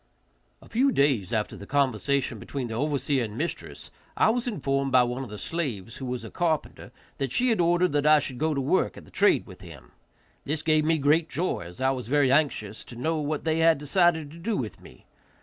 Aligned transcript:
A 0.63 0.67
few 0.67 0.91
days 0.91 1.31
after 1.31 1.55
the 1.55 1.67
conversation 1.67 2.39
between 2.39 2.69
the 2.69 2.73
overseer 2.73 3.23
and 3.23 3.37
mistress, 3.37 3.91
I 4.17 4.31
was 4.31 4.47
informed 4.47 4.91
by 4.91 5.03
one 5.03 5.21
of 5.23 5.29
the 5.29 5.37
slaves, 5.37 5.97
who 5.97 6.07
was 6.07 6.25
a 6.25 6.31
carpenter, 6.31 6.91
that 7.19 7.31
she 7.31 7.49
had 7.49 7.61
ordered 7.61 7.91
that 7.91 8.07
I 8.07 8.19
should 8.19 8.39
go 8.39 8.55
to 8.55 8.61
work 8.61 8.97
at 8.97 9.05
the 9.05 9.11
trade 9.11 9.45
with 9.45 9.61
him. 9.61 9.91
This 10.43 10.63
gave 10.63 10.85
me 10.85 10.97
great 10.97 11.29
joy, 11.29 11.59
as 11.67 11.79
I 11.79 11.91
was 11.91 12.07
very 12.07 12.31
anxious 12.31 12.83
to 12.85 12.95
know 12.95 13.17
what 13.17 13.43
they 13.43 13.59
had 13.59 13.77
decided 13.77 14.31
to 14.31 14.39
do 14.39 14.57
with 14.57 14.81
me. 14.81 15.05